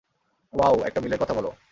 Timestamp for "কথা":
1.19-1.33